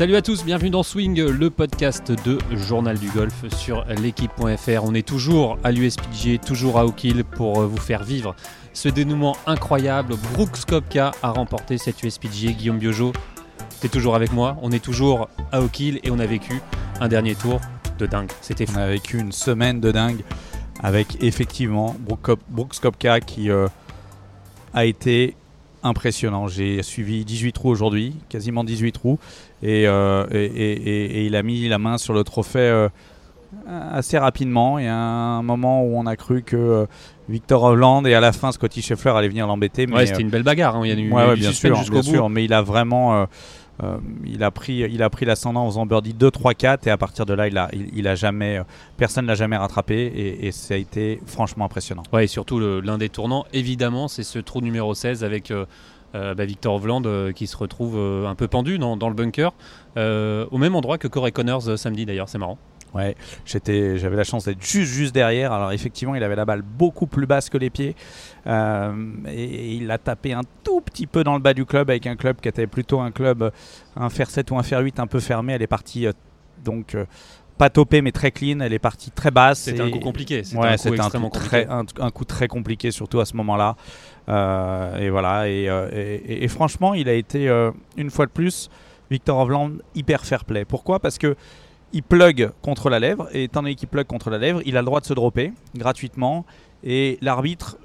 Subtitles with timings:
[0.00, 4.82] Salut à tous, bienvenue dans Swing, le podcast de Journal du Golf sur l'équipe.fr.
[4.82, 8.34] On est toujours à l'USPG, toujours à Oak pour euh, vous faire vivre
[8.72, 10.14] ce dénouement incroyable.
[10.32, 12.54] Brooks Kopka a remporté cette USPG.
[12.54, 13.12] Guillaume Biojo,
[13.82, 14.56] t'es toujours avec moi.
[14.62, 16.62] On est toujours à Oak et on a vécu
[16.98, 17.60] un dernier tour
[17.98, 18.30] de dingue.
[18.40, 18.64] C'était.
[18.74, 20.22] On a vécu une semaine de dingue
[20.82, 21.94] avec effectivement
[22.48, 23.68] Brooks Kopka qui euh,
[24.72, 25.36] a été
[25.82, 26.48] impressionnant.
[26.48, 29.18] J'ai suivi 18 trous aujourd'hui, quasiment 18 trous,
[29.68, 32.88] euh, et, et, il a mis la main sur le trophée euh,
[33.66, 34.78] assez rapidement.
[34.78, 36.86] Il y a un moment où on a cru que euh,
[37.28, 39.86] Victor Holland et à la fin Scotty Scheffler allait venir l'embêter.
[39.86, 40.76] Ouais, c'était une belle bagarre.
[40.76, 40.82] Hein.
[40.84, 43.26] Il y a eu, ouais, bien sûr, bien sûr, mais il a vraiment.
[44.24, 46.96] il a pris, il a pris l'ascendant en faisant birdie 2, 3, 4 et à
[46.96, 48.60] partir de là, il a, il, a jamais,
[48.96, 52.02] personne l'a jamais rattrapé et, ça a été franchement impressionnant.
[52.12, 55.52] Ouais, et surtout l'un des tournants, évidemment, c'est ce trou numéro 16 avec
[56.14, 59.52] bah, Victor Hovland euh, qui se retrouve euh, un peu pendu dans, le bunker,
[59.96, 62.58] au même endroit que Corey Connors samedi d'ailleurs, c'est marrant.
[62.92, 65.52] Ouais, j'étais, j'avais la chance d'être juste, juste derrière.
[65.52, 67.94] Alors effectivement, il avait la balle beaucoup plus basse que les pieds
[68.46, 72.16] et, il a tapé un tout petit peu dans le bas du club avec un
[72.16, 73.52] club qui était plutôt un club
[73.94, 75.52] un fer 7 ou un fer 8 un peu fermé.
[75.52, 76.08] Elle est partie
[76.64, 76.96] donc
[77.60, 78.60] pas topée mais très clean.
[78.60, 79.60] Elle est partie très basse.
[79.60, 80.42] C'était un coup compliqué.
[80.42, 80.76] C'était un,
[82.10, 83.76] coup un, très compliqué surtout à ce moment-là.
[84.30, 85.46] Euh, et voilà.
[85.46, 88.70] Et, euh, franchement, il a été euh, une fois de plus,
[89.10, 90.64] Victor Hovland, hyper fair play.
[90.64, 91.00] Pourquoi?
[91.00, 91.36] Parce que
[91.92, 94.80] il plug contre la lèvre, et étant donné qu'il plug contre la lèvre, il a
[94.80, 96.46] le droit de se dropper gratuitement.
[96.82, 97.76] Et l'arbitre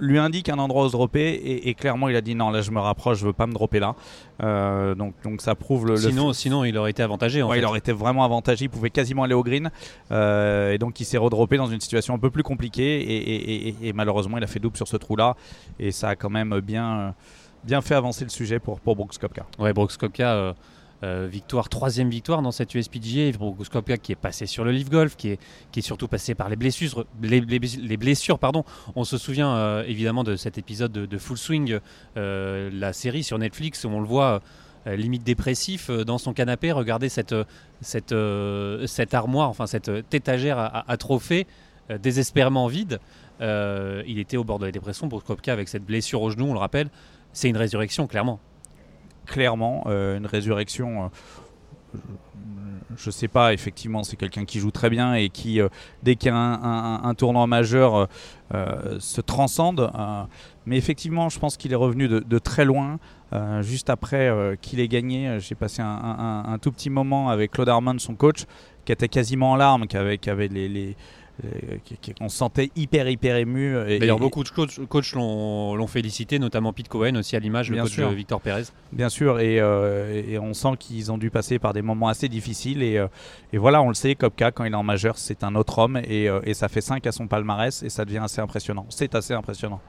[0.00, 2.70] lui indique un endroit où se dropper et, clairement il a dit non là je
[2.70, 3.94] me rapproche je veux pas me dropper là.
[4.42, 7.78] Euh, donc, donc ça prouve le, sinon, sinon il aurait été avantagé en il aurait
[7.78, 9.70] été vraiment avantagé il pouvait quasiment aller au green.
[10.10, 14.38] Euh, et donc il s'est redroppé dans une situation un peu plus compliquée et, malheureusement
[14.38, 15.36] il a fait double sur ce trou là
[15.78, 17.14] et ça a quand même bien,
[17.64, 20.54] bien fait avancer le sujet pour, pour Brooks Kopka ouais Brooks Kopka
[21.02, 23.32] euh, victoire, troisième victoire dans cette USPGA.
[23.70, 27.06] Kopka qui est passé sur le Leaf Golf, qui est, surtout passé par les blessures.
[28.94, 31.78] On se souvient euh, évidemment de cet épisode de, Full Swing,
[32.16, 34.40] euh, la série sur Netflix, où on le voit
[34.86, 37.34] limite dépressif dans son canapé, regarder cette,
[39.12, 41.46] armoire, enfin cette étagère à, trophées
[41.98, 42.98] désespérément vide.
[43.40, 46.54] il était au bord de la dépression pour Kopka avec cette blessure au genou, on
[46.54, 46.88] le rappelle.
[47.34, 48.40] C'est une résurrection, clairement
[49.30, 51.04] clairement euh, une résurrection.
[51.94, 51.98] Euh,
[52.96, 55.68] je sais pas, effectivement, c'est quelqu'un qui joue très bien et qui, euh,
[56.02, 58.08] dès qu'il y a un, tournoi majeur,
[58.52, 59.90] se transcende.
[60.66, 62.98] mais effectivement, je pense qu'il est revenu de, très loin.
[63.60, 68.16] juste après qu'il ait gagné, j'ai passé un, tout petit moment avec Claude Armand, son
[68.16, 68.44] coach,
[68.84, 70.96] qui était quasiment en larmes, qui avait les
[72.20, 73.74] on se sentait hyper hyper ému.
[73.98, 78.04] D'ailleurs, beaucoup de coachs, l'ont félicité, notamment Pete Cohen aussi à l'image, le coach de
[78.06, 78.64] Victor Pérez.
[78.92, 82.82] Bien sûr, euh, et, on sent qu'ils ont dû passer par des moments assez difficiles.
[82.82, 83.06] Et, euh,
[83.52, 86.28] voilà, on le sait, Kopka, quand il est en majeur, c'est un autre homme, et,
[86.28, 88.86] euh, et ça fait 5 à son palmarès, et ça devient assez impressionnant.
[88.88, 89.80] C'est assez impressionnant.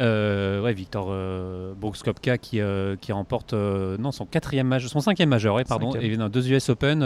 [0.00, 5.00] Euh, ouais, Victor euh, Brooks Kopka qui, euh, qui remporte non, son, quatrième majeur, son
[5.00, 7.02] cinquième majeur, pardon, et deux US Open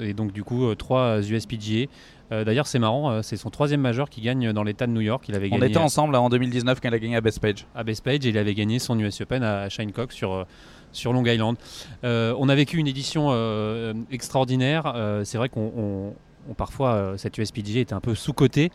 [0.00, 1.86] et donc du coup trois US PGA.
[2.30, 5.24] D'ailleurs, c'est marrant, c'est son troisième majeur qui gagne dans l'État de New York.
[5.28, 7.40] Il avait On était ensemble en 2019 quand il a gagné à Best
[7.74, 10.46] À Best et il avait gagné son US Open à Shinecock sur
[10.92, 11.56] sur Long Island.
[12.02, 13.34] on a vécu une édition
[14.10, 14.94] extraordinaire.
[15.24, 16.14] c'est vrai qu'on
[16.56, 18.70] parfois cette USPGA était un peu sous-cotée.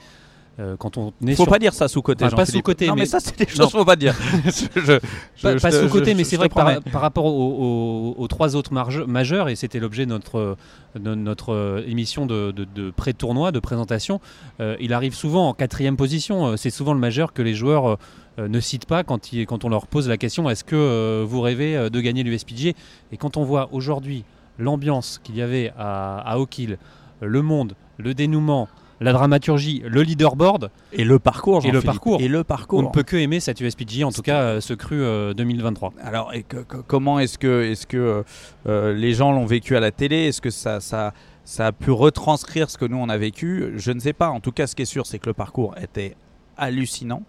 [0.60, 2.28] Euh, quand on est faut pas dire ça sous côté.
[2.30, 2.88] pas sous côté.
[2.88, 4.16] Non, mais, ça c'est des choses faut pas dire.
[5.42, 8.74] pas, sous côté, mais c'est vrai que par, rapport aux, trois autres
[9.06, 10.58] majeurs, et c'était l'objet de notre,
[11.00, 14.20] notre euh, émission de, pré-tournoi, de présentation,
[14.60, 16.58] euh, il arrive souvent en quatrième position.
[16.58, 18.00] C'est souvent le majeur que les joueurs
[18.40, 22.02] ne citent pas quand, quand on leur pose la question est-ce que vous rêvez de
[22.02, 22.76] gagner l'USPG
[23.12, 24.26] Et quand on voit aujourd'hui
[24.58, 26.78] l'ambiance qu'il y avait à, à Oak Hill,
[27.22, 28.68] le monde, le dénouement
[29.00, 31.66] la dramaturgie, le leaderboard et le parcours.
[31.66, 32.22] Et le parcours.
[32.22, 32.80] Et le parcours.
[32.80, 34.98] On ne peut que aimer cette USPG, en tout cas euh, ce cru
[35.36, 35.90] 2023.
[35.90, 36.46] Euh, Alors, et
[36.88, 38.24] comment est-ce que, est -ce que
[38.68, 40.28] euh, les gens l'ont vécu à la télé?
[40.28, 41.14] Est-ce que ça, ça,
[41.44, 43.74] ça a pu retranscrire ce que nous on a vécu?
[43.76, 44.30] Je ne sais pas.
[44.30, 46.16] En tout cas, ce qui est sûr, c'est que le parcours était
[46.60, 47.22] hallucinant,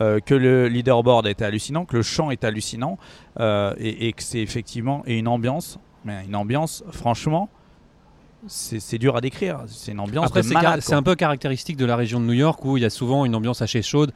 [0.00, 2.98] que le leaderboard était hallucinant, que le chant est hallucinant,
[3.38, 7.48] et, et, que c'est effectivement et une ambiance, mais une ambiance, franchement
[8.46, 9.60] c'est dur à décrire.
[9.66, 10.42] C'est une ambiance Après,
[10.80, 13.24] C'est un peu caractéristique de la région de New York où il y a souvent
[13.24, 14.12] une ambiance assez chaude.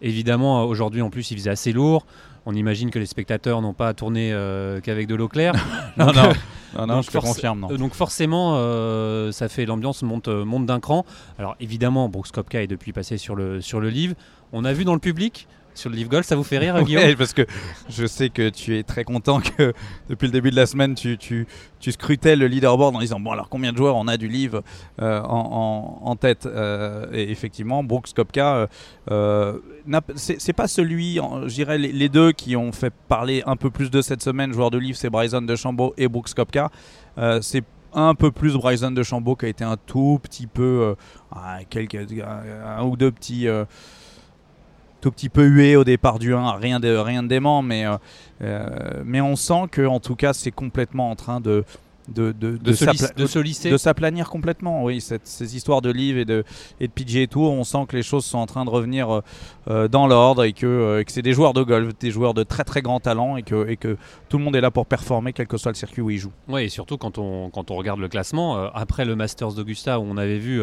[0.00, 2.06] Évidemment, aujourd'hui en plus, il faisait assez lourd.
[2.46, 5.54] On imagine que les spectateurs n'ont pas tourné euh, qu'avec de l'eau claire.
[5.96, 7.60] non, non, non, je te confirme.
[7.60, 7.68] Non.
[7.76, 11.04] Donc forcément, euh, ça fait l'ambiance monte, euh, monte d'un cran.
[11.38, 14.14] Alors évidemment, Brooks Kopka est depuis passé sur le, sur le livre.
[14.52, 15.46] On a vu dans le public
[15.78, 16.26] sur le Leaf Golf.
[16.26, 17.46] Ça vous fait rire, Guillaume Ouais, parce que
[17.88, 19.72] je sais que tu es très content que
[20.10, 21.46] depuis le début de la semaine, tu, tu,
[21.80, 24.52] tu scrutais le leaderboard en disant bon alors combien de joueurs on a du Leaf
[25.00, 28.68] euh, en, en- en tête Euh, Et effectivement, Brooks Kopka,
[29.10, 29.58] euh,
[30.16, 34.02] c'est pas celui, dirais les, les deux qui ont fait parler un peu plus de
[34.02, 36.70] cette semaine, joueurs de Leaf, c'est Bryson DeChambeau et Brooks Kopka.
[37.40, 37.64] C'est
[37.94, 40.94] un peu plus Bryson DeChambeau qui a été un tout petit peu, euh,
[41.34, 43.48] ah, quelques, un, un ou deux petits.
[43.48, 43.64] euh,
[45.00, 47.96] tout petit peu hué au départ du 1, rien de, rien de dément, mais, euh,
[48.42, 48.68] euh,
[49.04, 51.64] mais on sent que en tout cas c'est complètement en train de,
[52.08, 53.70] de, de, de, se lisser.
[53.70, 54.82] de s'aplanir complètement.
[54.82, 56.42] Oui, cette- ces histoires de livres et de,
[56.80, 59.20] et de PGA Tour, on sent que les choses sont en train de revenir euh,
[59.68, 62.44] euh, dans l'ordre et que, euh, que c'est des joueurs de golf, des joueurs de
[62.44, 63.98] très très grand talent et que, et que
[64.30, 66.32] tout le monde est là pour performer, quel que soit le circuit où ils jouent.
[66.48, 70.00] Oui, et surtout quand on, quand on regarde le classement, euh, après le Masters d'Augusta
[70.00, 70.62] où on avait vu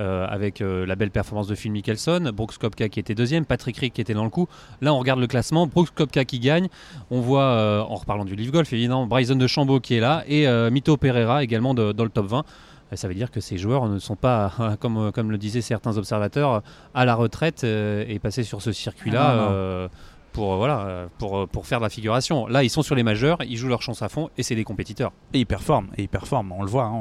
[0.00, 3.76] euh, avec euh, la belle performance de Phil Mickelson, Brooks Kopka qui était deuxième, Patrick
[3.78, 4.46] Rick qui était dans le coup.
[4.80, 6.68] Là, on regarde le classement, Brooks Kopka qui gagne.
[7.10, 10.22] On voit, euh, en reparlant du Leaf Golf, évidemment, Bryson de Chambaud qui est là
[10.28, 12.44] et Mito Pereira également de- dans le top 20.
[12.92, 15.96] Et Ça veut dire que ces joueurs ne sont pas, comme, comme le disaient certains
[15.98, 16.62] observateurs,
[16.94, 19.88] à la retraite et passés sur ce circuit-là Ah,
[20.36, 22.46] pour, euh, voilà, euh, pour, euh, pour faire de la figuration.
[22.46, 24.64] Là, ils sont sur les majeurs, ils jouent leur chance à fond et c'est des
[24.64, 25.12] compétiteurs.
[25.32, 26.84] Et il performe, et il performe, on le voit.
[26.84, 26.92] hein.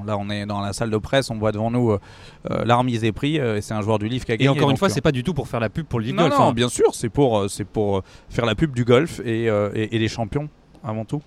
[0.00, 1.98] On- là, on est dans la salle de presse, on voit devant nous euh,
[2.64, 4.48] la remise des prix, euh, et c'est un joueur du livre qui a Et gagné.
[4.50, 6.22] encore une fois, c'est pas du tout pour faire la pub pour le Leaf non,
[6.22, 6.38] Golf.
[6.38, 6.52] non, hein.
[6.52, 10.08] bien sûr, c'est pour, c'est pour faire la pub du golf et, et, et les
[10.08, 10.48] champions
[10.84, 11.20] avant tout.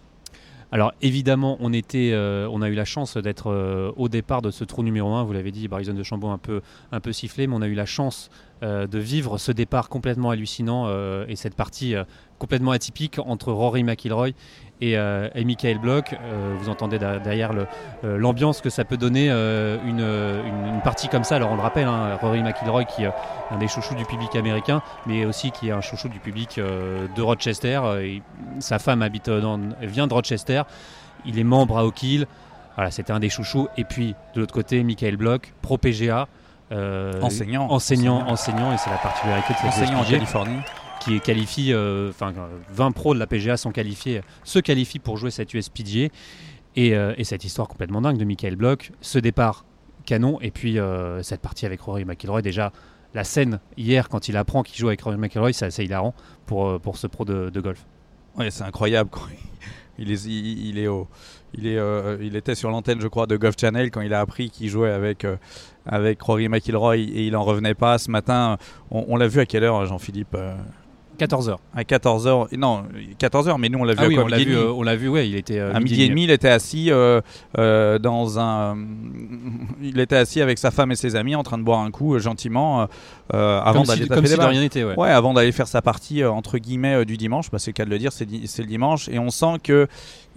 [0.69, 4.51] Alors évidemment, on était, euh, on a eu la chance d'être euh, au départ de
[4.51, 5.23] ce trou numéro 1.
[5.23, 6.59] Vous l'avez dit, Bryson de Chambon un peu,
[6.91, 8.29] un peu sifflé, mais on a eu la chance
[8.63, 12.03] euh, de vivre ce départ complètement hallucinant euh, et cette partie euh,
[12.39, 14.29] complètement atypique entre Rory McIlroy
[14.81, 14.95] et,
[15.43, 16.13] Michael Bloch.
[16.13, 17.51] Euh, vous entendez derrière
[18.03, 21.37] l'ambiance que ça peut donner une, partie comme ça.
[21.37, 23.11] Alors on le rappelle, hein, Rory McIlroy qui est
[23.49, 27.21] un des chouchous du public américain, mais aussi qui est un chouchou du public de
[27.21, 27.81] Rochester.
[28.59, 30.61] Sa femme habite dans, vient de Rochester.
[31.25, 32.27] Il est membre à Oak Hill.
[32.91, 33.67] C'était un des chouchous.
[33.77, 36.27] Et puis de l'autre côté, Michael Bloch, pro PGA.
[36.71, 37.67] Euh, Enseignant.
[37.71, 40.59] enseignant, enseignant, et c'est la particularité de cette Enseignant en Californie.
[40.99, 44.99] qui est qualifié, euh, enfin euh, 20 pros de la PGA sont qualifiés, se qualifient
[44.99, 46.09] pour jouer cette USPGA.
[46.75, 49.65] Et, euh, et cette histoire complètement dingue de Michael Bloch, ce départ
[50.05, 52.71] canon, et puis euh, cette partie avec Rory McIlroy, déjà
[53.15, 56.13] la scène hier quand il apprend qu'il joue avec Rory McIlroy, c'est assez hilarant
[56.45, 57.83] pour, pour ce pro de, de golf.
[58.35, 59.09] Ouais, c'est incroyable.
[59.09, 59.23] quoi.
[59.97, 61.07] Il, est, il, il est au,
[61.53, 64.19] il, est, euh, il était sur l'antenne, je crois, de Golf Channel quand il a
[64.19, 65.37] appris qu'il jouait avec, euh,
[66.19, 67.97] Rory McIlroy et il en revenait pas.
[67.97, 68.57] Ce matin,
[68.91, 70.55] on, on l'a vu à quelle heure, Jean-Philippe euh,
[71.17, 71.57] 14h.
[71.75, 72.55] À 14h.
[72.57, 72.83] Non,
[73.19, 74.71] 14h, mais nous on l'a vu Ah à oui, quoi, on l'a vu, demi euh,
[74.71, 77.21] on l'a vu, ouais, il était euh, à midi et demi, il était assis euh,
[77.57, 78.77] euh, dans un.
[79.81, 82.17] il était assis avec sa femme et ses amis en train de boire un coup
[82.19, 82.87] gentiment
[83.31, 84.49] avant d'aller si, taper comme des si de balles.
[84.51, 84.95] rien n'était, ouais.
[84.95, 87.89] Ouais, avant d'aller faire sa partie entre guillemets du dimanche, bah, c'est le cas de
[87.89, 89.87] le dire, c'est le dimanche, et on sent que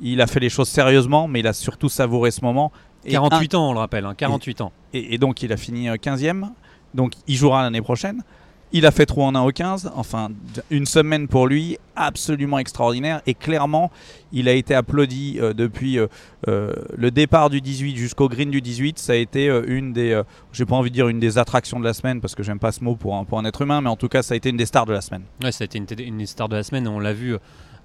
[0.03, 2.73] il a fait les choses sérieusement, mais il a surtout savouré ce moment.
[3.05, 4.73] Et 48 ans, on le rappelle, hein, 48 ans.
[4.93, 6.49] et, et donc il a fini euh, 15e.
[6.95, 8.23] Donc il jouera l'année prochaine.
[8.73, 9.91] Il a fait trou en 1 au 15.
[9.97, 10.29] Enfin,
[10.71, 13.21] une semaine pour lui absolument extraordinaire.
[13.27, 13.91] Et clairement,
[14.33, 16.07] il a été applaudi euh, depuis euh,
[16.47, 18.99] euh, le départ du 18 jusqu'au green du 18.
[19.01, 20.23] Ça a été une des,
[20.53, 22.71] j'ai pas envie de dire une des attractions de la semaine parce que j'aime pas
[22.73, 24.51] ce mot pour un, pour un être humain, mais en tout cas, ça a été
[24.51, 25.23] une des stars de la semaine.
[25.43, 26.87] Ouais, ça a été une, t- une star de la semaine.
[26.87, 27.37] On l'a vu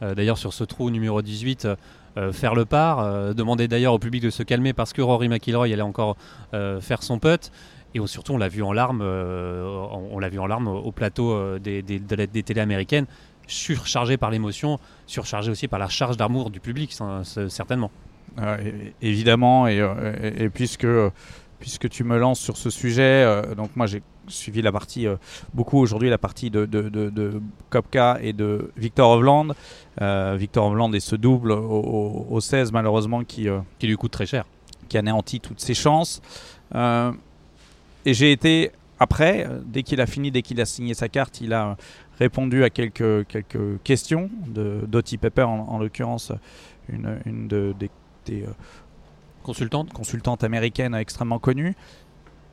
[0.01, 1.75] d'ailleurs sur ce trou numéro 18 euh,
[2.17, 2.99] euh, faire le par.
[2.99, 6.15] euh, demander d'ailleurs au public de se calmer parce que Rory McIlroy allait encore
[6.51, 7.51] faire son putt.
[7.95, 10.77] Et surtout, on l'a vu en larmes, euh, on, on l'a vu en larmes au,
[10.79, 13.05] au plateau euh, des, des, de la- des télés américaines,
[13.47, 17.91] surchargé par l'émotion, surchargé aussi par la charge d'amour du public, c'est- certainement.
[18.39, 20.85] Euh, é- évidemment, et, euh, et- et puisque,
[21.59, 25.15] puisque tu me lances sur ce sujet, euh, donc moi j'ai suivi la partie, euh,
[25.53, 29.53] beaucoup aujourd'hui, la partie de, de, de, de Kopka et de Victor Hovland.
[30.01, 33.47] Victor Hovland et ce double au, au- au 16, malheureusement, qui,
[33.79, 34.43] Qui lui coûte très cher.
[34.89, 36.21] qui anéantit toutes ses chances.
[38.05, 41.41] Et j'ai été, après, euh, dès qu'il a fini, dès qu'il a signé sa carte,
[41.41, 41.75] il a
[42.19, 46.31] répondu à quelques, quelques questions de Dottie Pepper, en, en l'occurrence,
[46.89, 47.89] une, une de- des,
[48.25, 48.49] des, euh,
[49.43, 51.75] Consultante consultante américaine extrêmement connue.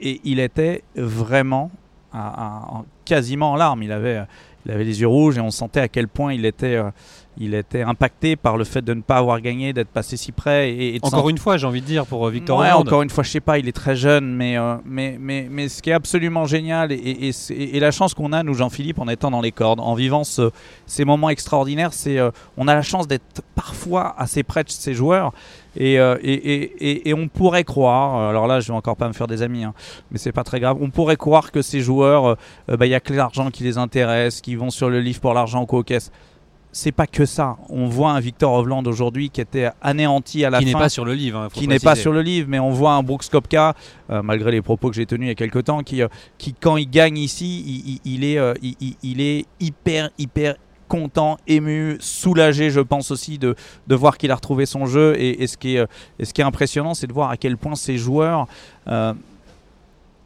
[0.00, 1.71] Et il était vraiment
[2.12, 3.82] à- à- en- quasiment en larmes.
[3.82, 4.21] Il avait,
[4.66, 6.90] il avait les yeux rouges et on sentait à quel point il était, euh,
[7.39, 10.71] il était impacté par le fait de ne pas avoir gagné, d'être passé si près.
[10.71, 13.25] Et, Encore une fois, j'ai envie de dire, pour euh, Victor Ouais, encore une fois,
[13.25, 15.95] je sais pas, il est très jeune, mais, euh, mais, mais, mais ce qui est
[15.95, 19.95] absolument génial, et, la chance qu'on a, nous, Jean-Philippe, en étant dans les cordes, en
[19.95, 20.51] vivant ce-
[20.87, 24.95] ces moments extraordinaires, c'est euh, on a la chance d'être parfois assez près de ces
[24.95, 25.33] joueurs,
[25.75, 29.15] Et, euh, et, et, et, on pourrait croire, alors là je vais encore pas me
[29.15, 29.73] faire des amis, hein,
[30.11, 32.37] mais c'est pas très grave, on pourrait croire que ces joueurs,
[32.69, 35.33] il bah, y a que l'argent qui les intéresse, qui vont sur le livre pour
[35.33, 36.12] l'argent ou caisse
[36.73, 37.59] c'est pas que ça.
[37.69, 40.64] On voit un Victor Hovland aujourd'hui qui était anéanti à la fin.
[40.64, 41.38] Qui n'est pas sur le livre.
[41.38, 43.75] Hein, qui n'est pas sur le livre, mais on voit un Brooks Kopka,
[44.11, 46.55] euh, malgré les propos que j'ai tenus il y a quelques temps, qui, euh, qui
[46.55, 50.57] quand il gagne ici, il, est, euh, il, est hyper, hyper
[50.88, 53.55] content, ému, soulagé, je pense aussi, de,
[53.87, 55.14] de voir qu'il a retrouvé son jeu.
[55.19, 55.87] Et, ce, qui est,
[56.19, 58.47] et ce qui est impressionnant, c'est de voir à quel point ces joueurs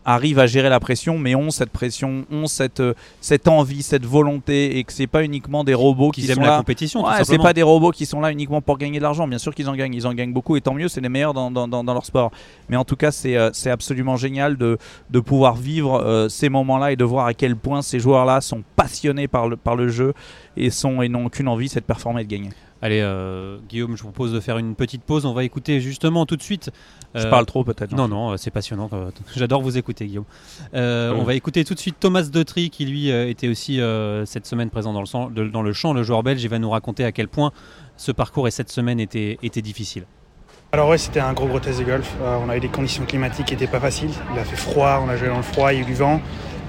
[0.07, 4.07] arrivent à gérer la pression, mais ont cette pression, ont cette, euh, cette envie, cette
[4.07, 6.59] volonté, et que c'est pas uniquement des robots qui, sont la là.
[6.59, 7.05] compétition.
[7.05, 9.27] Ouais, c'est pas des robots qui sont là uniquement pour gagner de l'argent.
[9.27, 11.35] Bien sûr qu'ils en gagnent, ils en gagnent beaucoup, et tant mieux, c'est les meilleurs
[11.35, 12.31] dans, dans, dans, leur sport.
[12.69, 14.79] Mais en tout cas, c'est euh, c'est absolument génial de,
[15.11, 18.63] de pouvoir vivre euh, ces moments-là et de voir à quel point ces joueurs-là sont
[18.77, 20.15] passionnés par le, par le jeu
[20.57, 22.51] et, sont, et n'ont qu'une envie, c'est de performer et de gagner.
[22.83, 23.03] Allez,
[23.69, 25.25] Guillaume, je vous propose de faire une petite pause.
[25.25, 26.71] On va écouter justement tout de suite
[27.23, 27.93] je parle trop peut-être.
[27.93, 28.89] Non, non, euh, c'est passionnant.
[28.93, 30.25] Euh, j'adore vous écouter, Guillaume.
[30.75, 33.81] Euh, on va écouter tout de suite Thomas Detry, qui lui était aussi
[34.25, 36.43] cette semaine présent dans le, dans le champ, le joueur belge.
[36.43, 37.53] Il va nous raconter à quel point
[37.97, 40.05] ce parcours et cette semaine étaient, étaient difficiles.
[40.73, 42.13] Alors ouais, c'était un gros gros test de golf.
[42.21, 44.11] on a eu des conditions climatiques qui n'étaient pas faciles.
[44.35, 45.95] Il a fait froid, on a joué dans le froid, il y a eu du
[45.95, 46.21] vent.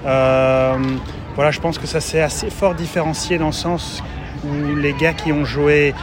[0.04, 4.02] Voilà, je pense que ça s'est assez fort différencié dans le sens
[4.44, 5.94] où les gars qui ont joué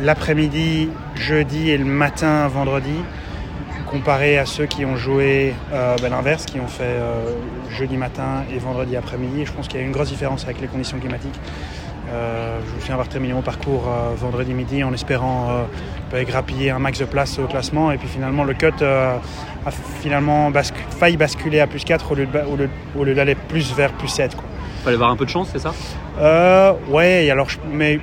[0.00, 2.94] l'après-midi, jeudi et le matin, vendredi,
[3.90, 7.32] comparé à ceux qui ont joué euh, ben, l'inverse, qui ont fait euh,
[7.70, 9.46] jeudi matin et vendredi après-midi.
[9.46, 11.38] Je pense qu'il y a une grosse différence avec les conditions climatiques.
[12.12, 13.84] Euh, je me souviens avoir terminé mon parcours
[14.16, 15.66] vendredi midi en espérant
[16.10, 17.92] ben, grappiller un max de place au classement.
[17.92, 19.20] Et puis finalement, le cut a
[20.00, 20.50] finalement
[20.98, 22.12] failli basculer à plus 4
[22.96, 24.34] au lieu d'aller plus vers plus 7.
[24.34, 25.74] Il fallait avoir un peu de chance, c'est ça?
[26.88, 28.00] Ouais, alors, mais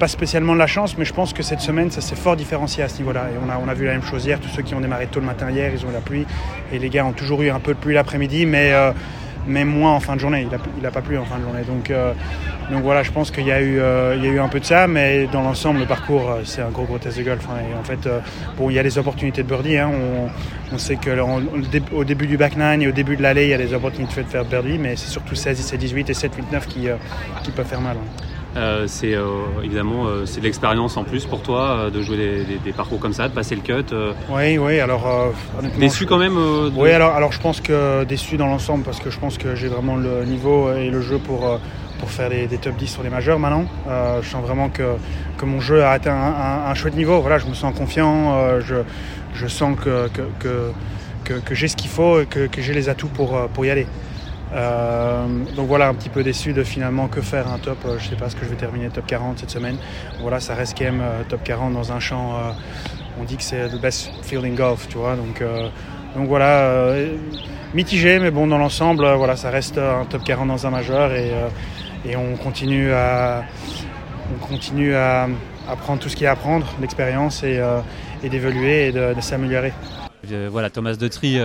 [0.00, 2.82] pas spécialement de la chance, mais je pense que cette semaine, ça s'est fort différencié
[2.82, 3.26] à ce niveau-là.
[3.34, 4.40] Et on a, on a vu la même chose hier.
[4.40, 6.24] Tous ceux qui ont démarré tôt le matin hier, ils ont eu la pluie.
[6.72, 8.92] Et les gars ont toujours eu un peu de pluie l'après-midi, mais, euh,
[9.46, 10.46] mais moins en fin de journée.
[10.76, 11.62] Il n'a pas plu en fin de journée.
[11.66, 12.12] Donc, euh,
[12.82, 14.86] voilà, je pense qu'il y, a eu, euh, y a eu un peu de ça,
[14.86, 17.46] mais dans l'ensemble, le parcours, c'est un gros, gros test de golf.
[17.50, 17.62] Hein.
[17.78, 18.08] en fait,
[18.56, 19.76] bon, il y a des opportunités de birdie.
[19.78, 19.90] Hein.
[20.72, 23.58] On, sait qu'au début du back nine et au début de l'allée, il y a
[23.58, 26.86] des opportunités de faire birdie, mais c'est surtout 16, 18 et 7, 8, 9 qui,
[27.42, 27.96] qui peuvent faire mal.
[27.96, 28.29] Hein.
[28.56, 32.72] Euh, c'est euh, évidemment euh, c'est de l'expérience en plus pour toi de jouer des,
[32.72, 33.94] parcours comme ça, de passer le cut.
[34.28, 34.80] Oui, oui.
[34.80, 35.06] Alors
[35.78, 36.38] déçu quand même.
[36.74, 39.68] Oui, alors alors je pense que déçu dans l'ensemble parce que je pense que j'ai
[39.68, 41.58] vraiment le niveau et le jeu pour
[41.98, 43.66] pour faire des, top 10 sur les majeurs maintenant.
[44.22, 44.94] je sens vraiment que,
[45.36, 46.16] que mon jeu a atteint
[46.66, 47.20] un, chouette niveau.
[47.20, 48.58] Voilà, je me sens confiant.
[48.60, 48.76] je,
[49.34, 50.70] je sens que, que,
[51.24, 53.86] que, que j'ai ce qu'il faut et que, j'ai les atouts pour, pour y aller.
[54.52, 57.78] Euh, donc voilà, un petit peu déçu de finalement que faire un top.
[57.84, 59.76] Euh, je sais pas ce que je vais terminer top 40 cette semaine.
[60.20, 62.34] Voilà, ça reste quand même euh, top 40 dans un champ.
[63.20, 65.14] on dit que c'est le best fielding golf, tu vois.
[65.14, 65.42] Donc,
[66.16, 66.94] donc voilà,
[67.74, 71.30] mitigé, mais bon, dans l'ensemble, voilà, ça reste un top 40 dans un majeur et,
[72.08, 73.44] et on continue à,
[74.34, 75.28] on continue à,
[75.82, 77.62] prendre tout ce qu'il y a à apprendre, l'expérience et,
[78.22, 79.72] et d'évoluer et de, s'améliorer.
[80.50, 81.38] Voilà, Thomas Detry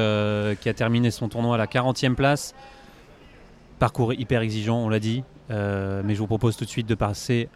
[0.62, 2.56] qui a terminé son tournoi à la 40e place.
[3.80, 5.24] Parcours hyper exigeant, on l'a dit.
[5.52, 7.50] Euh, mais je vous propose tout de suite de passer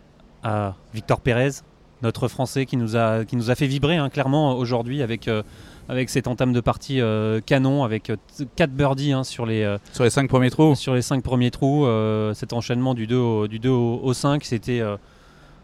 [0.43, 1.61] à Victor Pérez,
[2.01, 5.43] notre Français qui nous a, qui nous a fait vibrer hein, clairement aujourd'hui avec, euh,
[5.89, 8.11] avec cette entame de partie euh, canon, avec
[8.55, 10.75] 4 birdies hein, sur, les, sur les 5 premiers trous.
[10.75, 11.87] Sur les 5 premiers trous,
[12.33, 14.81] cet enchaînement du 2 au, du 2 au, 5, c'était...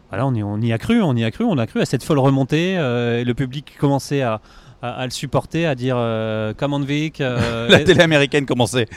[0.10, 1.86] voilà, on y, on y, a cru, on y a cru, on a cru à
[1.86, 2.74] cette folle remontée.
[2.74, 4.42] et le public commençait à,
[4.94, 7.22] à, le supporter, à dire euh, Come on Vic.
[7.22, 8.88] Euh, la télé américaine commençait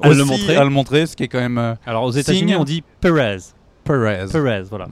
[0.00, 0.56] à, le montrer.
[0.56, 1.58] à le montrer, ce qui est quand même.
[1.58, 3.38] Euh, Alors aux États-Unis, on dit Perez.
[3.84, 4.26] Perez.
[4.30, 4.86] Perez, voilà.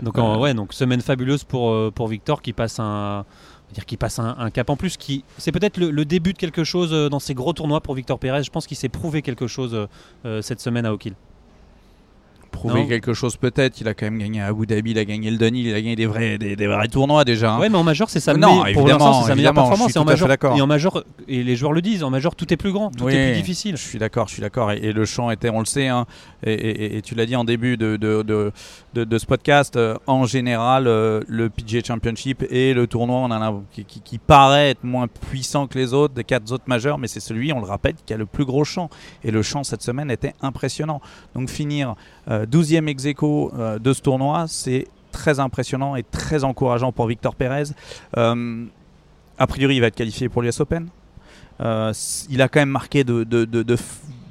[0.00, 3.24] Donc, ouais, donc semaine fabuleuse pour, pour Victor qui passe un
[3.72, 6.90] dire qu'il passe un, cap en plus qui c'est peut-être le, début de quelque chose
[7.08, 9.86] dans ces gros tournois pour Victor Perez je pense qu'il s'est prouvé quelque chose
[10.42, 11.06] cette semaine à Oak
[12.50, 13.80] prouver quelque chose peut-être.
[13.80, 15.80] Il a quand même gagné à Abu Dhabi, il a gagné le Dunhill, il a
[15.80, 17.54] gagné des vrais, des, vrais tournois déjà.
[17.54, 17.60] Hein.
[17.60, 19.96] Ouais, mais en major, c'est sa, non, pour c'est sa meilleure performance.
[19.96, 22.72] en major, et en major, et les joueurs le disent, en major, tout est plus
[22.72, 23.76] grand, tout est plus difficile.
[23.76, 24.72] Je suis d'accord, je suis d'accord.
[24.72, 26.06] Et, le champ était, on le sait, hein,
[26.44, 30.86] et, tu l'as dit en début de, de, de, de ce podcast, euh, en général,
[30.86, 35.06] euh, le PGA Championship et le tournoi on en a, qui, qui, paraît être moins
[35.06, 38.12] puissant que les autres, des quatre autres majeurs, mais c'est celui, on le rappelle, qui
[38.12, 38.90] a le plus gros champ.
[39.24, 41.00] Et le champ cette semaine était impressionnant.
[41.34, 41.94] Donc finir
[42.46, 47.64] 12e ex euh, de ce tournoi, c'est très impressionnant et très encourageant pour Victor Pérez.
[48.16, 48.64] Euh,
[49.38, 50.88] a priori, il va être qualifié pour l'US Open.
[51.60, 51.92] Euh,
[52.28, 53.76] il a quand même marqué de,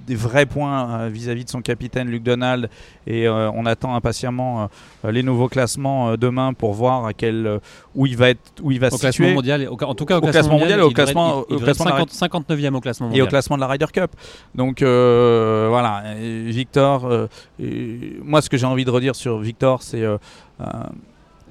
[0.09, 2.69] des vrais points vis-à-vis de son capitaine Luc Donald
[3.07, 4.69] et on attend impatiemment
[5.03, 7.59] les nouveaux classements demain pour voir à quel,
[7.95, 9.33] où il va être où il va se classement situer.
[9.33, 11.85] mondial, au, en tout cas au, Au classement mondial et au classement- il, au classement
[11.85, 14.11] de la- 50 59e au classement et au classement de la Ryder Cup.
[14.55, 17.27] Donc euh, voilà, Victor, euh,
[18.23, 20.17] moi ce que j'ai envie de redire sur Victor, c'est, euh,
[20.61, 20.65] euh,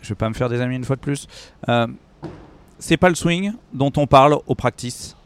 [0.02, 1.26] je vais pas me faire des amis une fois de plus,
[1.68, 1.86] euh,
[2.78, 5.16] c'est pas le swing dont on parle au practice.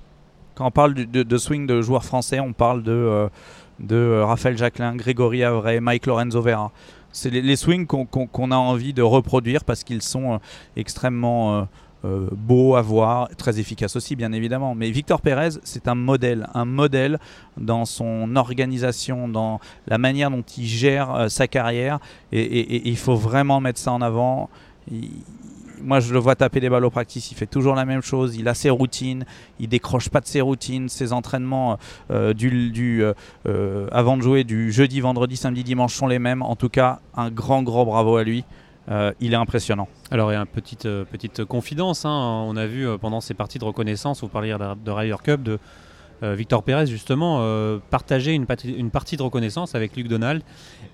[0.55, 3.29] Quand on parle du- de, de swing de joueurs français, on parle de, euh,
[3.81, 6.71] de euh, Raphaël Jacquelin, Grégory Avray, Mike Lorenzo Vera.
[7.11, 10.39] C'est les, swings qu'on a envie de reproduire parce qu'ils sont euh,
[10.77, 11.69] extrêmement
[12.07, 14.75] euh, beaux à voir, très efficaces aussi bien évidemment.
[14.75, 17.19] Mais Victor Pérez, c'est un modèle, un modèle
[17.59, 21.99] dans son organisation, dans la manière dont il gère sa carrière.
[22.33, 24.49] Et, il faut vraiment mettre ça en avant.
[25.85, 27.31] Moi, je le vois taper des balles au practice.
[27.31, 28.37] Il fait toujours la même chose.
[28.37, 29.25] Il a ses routines.
[29.61, 30.89] Il décroche pas de ses routines.
[30.89, 31.79] Ses entraînements
[32.11, 33.13] euh, du, du, euh,
[33.47, 36.43] euh, avant de jouer du jeudi, vendredi, samedi, dimanche sont les mêmes.
[36.43, 38.45] En tout cas, un grand, grand bravo à lui.
[38.91, 39.87] Euh, il est impressionnant.
[40.11, 42.05] Alors, il y a une petite, euh, petite confidence.
[42.05, 42.45] hein.
[42.49, 45.43] On a vu euh, pendant ces parties de reconnaissance, vous parliez de, de Ryder Cup,
[45.43, 45.57] de euh,
[46.23, 50.43] Victor Pérez, justement, euh, partager une, partie de reconnaissance avec Luc Donald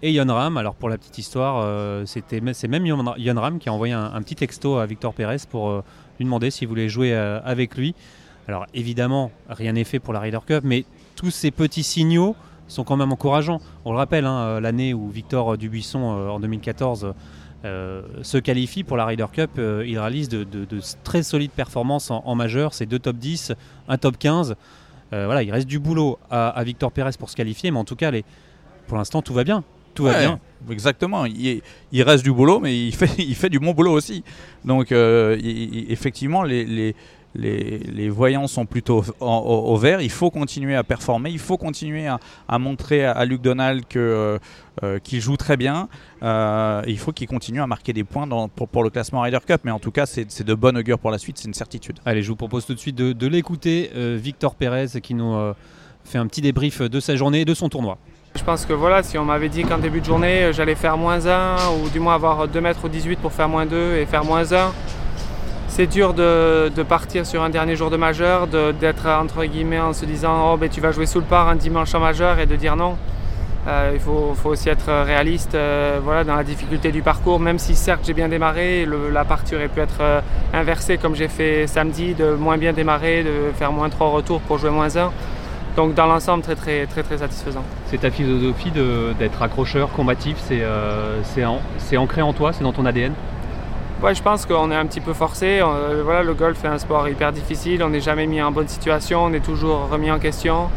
[0.03, 0.57] et Yon Ram.
[0.57, 4.37] Alors, pour la petite histoire, euh, c'est même Yon Ram qui a envoyé un, petit
[4.37, 5.85] texto à Victor Pérez pour euh,
[6.19, 7.95] lui demander s'il voulait jouer euh, avec lui.
[8.49, 12.35] Alors, évidemment, rien n'est fait pour la Ryder Cup, mais tous ces petits signaux
[12.67, 13.61] sont quand même encourageants.
[13.85, 17.13] On le rappelle, hein, euh, l'année où Victor Dubuisson, euh, en 2014,
[17.65, 19.51] euh, se qualifie pour la Ryder Cup.
[19.59, 20.47] euh, il réalise de
[21.03, 23.53] très solides performances en, en majeur, c'est deux top 10,
[23.89, 24.55] un top 15.
[25.13, 27.85] Euh, voilà, il reste du boulot à, à Victor Pérez pour se qualifier, mais en
[27.85, 28.25] tout cas, les,
[28.87, 29.65] pour l'instant, tout va bien.
[29.95, 30.41] Tout va bien.
[30.71, 31.25] Exactement.
[31.25, 31.61] Il,
[31.93, 34.23] il reste du boulot, mais il fait, il fait du bon boulot aussi.
[34.65, 36.95] Donc, euh, il- effectivement, les, les,
[37.39, 40.01] les, les voyants sont plutôt au, au- au vert.
[40.03, 41.31] Il faut continuer à performer.
[41.31, 42.19] Il faut continuer à,
[42.49, 44.39] à montrer à, à Luc Donald que, euh,
[44.83, 45.89] euh, qu'il joue très bien.
[46.23, 49.39] Euh, il faut qu'il continue à marquer des points dans- pour, pour le classement Ryder
[49.47, 49.61] Cup.
[49.65, 51.39] Mais en tout cas, c'est c'est de bonne augure pour la suite.
[51.39, 51.99] C'est une certitude.
[52.05, 53.91] Allez, je vous propose tout de suite de, de l'écouter.
[53.95, 55.55] euh, Victor Pérez qui nous euh,
[56.05, 57.99] fait un petit débrief de sa journée et de son tournoi.
[58.37, 61.27] Je pense que voilà, si on m'avait dit qu'en début de journée j'allais faire moins
[61.27, 64.25] 1 ou du moins avoir 2 mètres ou 18 pour faire moins 2 et faire
[64.25, 64.73] moins 1,
[65.79, 70.07] c'est dur de, partir sur un dernier jour de majeur, d'être entre guillemets en se
[70.07, 72.57] disant oh ben tu vas jouer sous le par un dimanche en majeur et de
[72.57, 72.97] dire non.
[73.69, 77.77] Euh, il faut, aussi être réaliste euh, voilà, dans la difficulté du parcours, même si
[77.77, 80.21] certes j'ai bien démarré, la partie aurait pu être euh,
[80.53, 84.59] inversée comme j'ai fait samedi, de moins bien démarrer, de faire moins 3 retours pour
[84.59, 85.13] jouer moins 1.
[85.77, 87.63] Donc dans l'ensemble très très très très satisfaisant.
[87.87, 88.73] C'est ta philosophie
[89.17, 93.13] d'être accrocheur, combatif, c'est ancré en toi, c'est dans ton ADN
[94.01, 95.61] Je pense qu'on est un petit peu forcé.
[95.61, 97.83] Euh, voilà, le golf est un sport hyper difficile.
[97.83, 99.25] On n'est jamais mis en bonne situation.
[99.25, 100.69] On est toujours remis en question.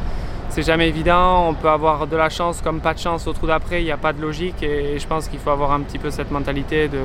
[0.50, 1.48] C'est jamais évident.
[1.48, 3.82] On peut avoir de la chance comme pas de chance au trou d'après.
[3.82, 4.62] Il n'y a pas de logique.
[4.64, 6.98] Et je pense qu'il faut avoir un petit peu cette mentalité de,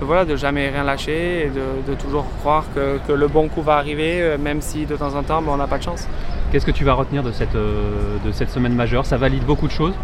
[0.00, 3.76] de, voilà, de jamais rien lâcher et de, toujours croire que, le bon coup va
[3.76, 6.08] arriver, euh, même si de temps en temps, ben, on n'a pas de chance.
[6.50, 9.06] Qu'est-ce que tu vas retenir de cette, euh, de cette semaine majeure?
[9.06, 9.94] Ça valide beaucoup de choses?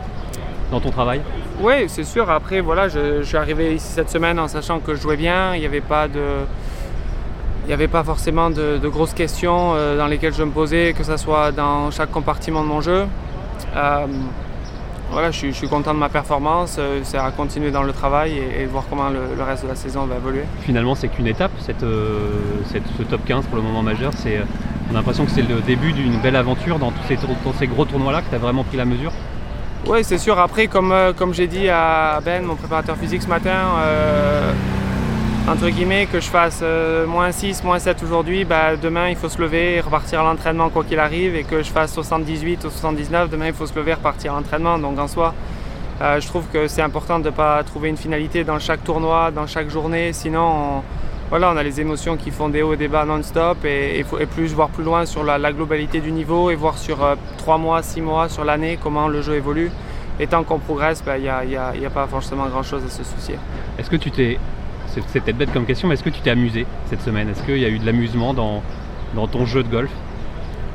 [0.71, 1.21] Dans ton travail
[1.61, 2.31] Oui, c'est sûr.
[2.31, 5.55] Après, voilà, je, je suis arrivé ici cette semaine en sachant que je jouais bien.
[5.55, 6.21] Il n'y avait pas de.
[7.65, 10.93] Il n'y avait pas forcément de, de grosses questions euh, dans lesquelles je me posais,
[10.97, 13.05] que ce soit dans chaque compartiment de mon jeu.
[13.77, 14.07] Euh,
[15.13, 16.77] voilà, je suis, je suis content de ma performance.
[16.79, 19.69] euh, c'est à continuer dans le travail et, et voir comment le, le reste de
[19.69, 20.45] la saison va évoluer.
[20.63, 22.31] Finalement, c'est qu'une étape, cette, euh,
[22.73, 24.13] cette- ce top 15 pour le moment majeur.
[24.17, 24.43] C'est, euh,
[24.89, 27.67] on a l'impression que c'est le début d'une belle aventure dans tous ces, dans ces
[27.67, 29.13] gros tournois-là, que tu as vraiment pris la mesure.
[29.87, 30.39] Oui, c'est sûr.
[30.39, 34.53] Après, comme, euh, comme j'ai dit à Ben, mon préparateur physique ce matin, euh,
[35.49, 39.31] entre guillemets, que je fasse euh, moins 6, moins 7 aujourd'hui, bah, demain il faut
[39.31, 41.35] se lever et repartir à l'entraînement quoi qu'il arrive.
[41.35, 44.37] Et que je fasse 78 ou 79, demain il faut se lever et repartir à
[44.37, 44.79] l'entraînement.
[44.79, 45.35] Donc en soi,
[46.01, 49.47] je trouve que c'est important de ne pas trouver une finalité dans chaque tournoi, dans
[49.47, 50.13] chaque journée.
[50.13, 50.43] Sinon,
[50.79, 50.83] on,
[51.31, 53.65] voilà, on a les émotions qui font des hauts et des bas non-stop.
[53.65, 56.57] Et, et, faut- et plus voir plus loin sur la, la globalité du niveau et
[56.57, 56.99] voir sur
[57.39, 59.71] 3 mois, 6 mois, sur l'année, comment le jeu évolue.
[60.19, 63.37] Et tant qu'on progresse, il n'y a, pas forcément grand-chose à se soucier.
[63.79, 64.39] Est-ce que tu t'es.
[64.89, 67.29] C'est, c'est peut-être bête comme question, mais est-ce que tu t'es amusé cette semaine?
[67.31, 68.61] Est-ce qu'il y a eu de l'amusement dans,
[69.15, 69.89] dans ton jeu de golf?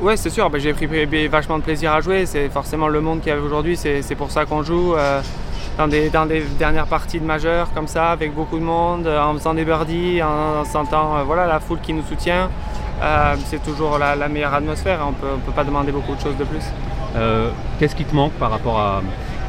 [0.01, 0.87] Ouais, c'est sûr, ben, j'ai pris
[1.27, 2.25] vachement de plaisir à jouer.
[2.25, 4.95] C'est forcément le monde qu'il y a aujourd'hui, c'est c'est pour ça qu'on joue.
[4.95, 5.21] euh,
[5.77, 9.21] dans, des, dans des dernières parties de majeur comme ça, avec beaucoup de monde, euh,
[9.21, 12.49] en faisant des birdies, en, en sentant euh, voilà, la foule qui nous soutient.
[13.03, 16.21] Euh, c'est toujours la, la meilleure atmosphère, on peut, ne peut pas demander beaucoup de
[16.21, 16.63] choses de plus.
[17.17, 19.01] Euh, Qu'est-ce qui te manque par rapport à,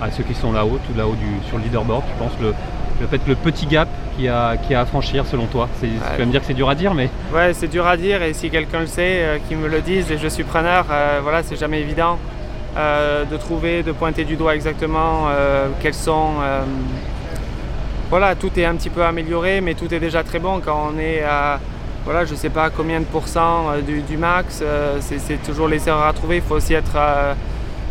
[0.02, 1.14] à ceux qui sont là-haut, tout là-haut
[1.48, 2.54] sur le leaderboard Tu penses le,
[3.00, 5.86] le fait le petit gap qu'il y a, y a à franchir selon toi Tu
[6.18, 8.32] vas me dire que c'est dur à dire, mais Ouais, c'est dur à dire et
[8.34, 10.86] si quelqu'un le sait, euh, qu'il me le dise et je suis preneur.
[11.22, 12.18] voilà, c'est jamais évident.
[12.76, 15.28] De trouver, de pointer du doigt exactement
[15.80, 16.34] quels sont
[18.08, 20.98] voilà, tout est un petit peu amélioré, mais tout est déjà très bon quand on
[20.98, 21.58] est à,
[22.06, 24.60] voilà, je ne sais pas combien de pourcents euh, du, max.
[24.62, 26.36] Euh, c'est toujours les erreurs à trouver.
[26.36, 27.34] Il faut aussi être, euh,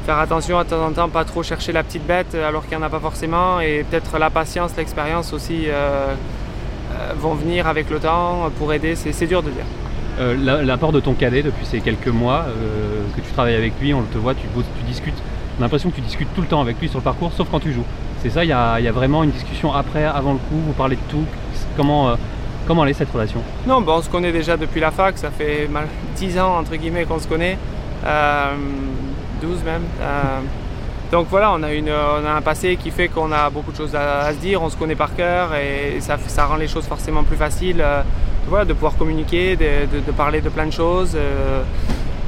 [0.06, 2.82] faire attention à temps en temps, pas trop chercher la petite bête alors qu'il n'y
[2.82, 3.60] en a pas forcément.
[3.60, 5.68] Et peut-être la patience, l'expérience aussi
[7.18, 8.96] vont venir avec le temps pour aider.
[8.96, 9.66] C'est dur de dire.
[10.18, 12.46] L'apport de ton cadet depuis ces quelques mois
[13.16, 15.22] que tu travailles avec lui, on te voit, tu, tu discutes.
[15.58, 17.48] On a l'impression que tu discutes tout le temps avec lui sur le parcours, sauf
[17.50, 17.86] quand tu joues.
[18.26, 21.02] C'est ça, il y, a, vraiment une discussion après, avant le coup, vous parlez de
[21.10, 21.26] tout.
[21.78, 22.16] Comment, euh,
[22.66, 23.40] comment elle est cette relation?
[23.68, 25.70] Non, bon, on se connaît déjà depuis la fac, ça fait
[26.16, 27.60] 10 ans entre guillemets qu'on se connaît,
[28.02, 28.56] 12 euh,
[29.64, 29.84] même.
[30.02, 30.40] Euh,
[31.12, 33.78] donc voilà, on a, une, on a un passé qui fait qu'on a beaucoup de
[33.78, 37.24] choses à, se dire, on se connaît par cœur et ça rend les choses forcément
[37.24, 37.86] plus faciles
[38.46, 41.18] de pouvoir communiquer, de, parler de plein de choses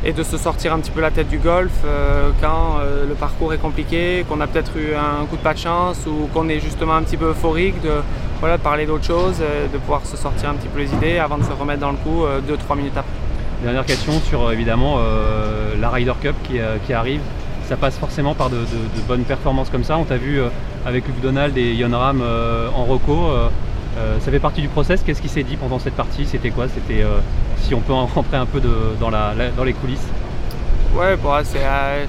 [0.03, 3.15] et de se sortir un petit peu la tête du golf euh, quand euh, le
[3.15, 6.49] parcours est compliqué, qu'on a peut-être eu un coup de pas de chance ou qu'on
[6.49, 7.91] est justement un petit peu euphorique, de,
[8.39, 11.37] voilà, parler d'autres choses, euh, de pouvoir se sortir un petit peu les idées avant
[11.37, 13.11] de se remettre dans le coup 2-3 minutes après.
[13.63, 14.99] Dernière question sur évidemment
[15.81, 17.21] la Ryder Cup qui, arrive.
[17.67, 18.57] Ça passe forcément par de,
[19.07, 19.97] bonnes performances comme ça.
[19.97, 20.39] On t'a vu
[20.85, 22.21] avec Luke Donald et Yon Ram
[22.75, 23.31] en reco.
[24.19, 25.01] Ça fait partie du process.
[25.03, 26.25] Qu'est-ce qui s'est dit pendant cette partie?
[26.25, 26.67] C'était quoi?
[26.67, 27.03] C'était
[27.59, 28.61] si on peut en rentrer un peu
[28.99, 30.07] dans, dans les coulisses.
[30.95, 31.59] Ouais, bon, c'est.
[31.63, 32.05] Euh,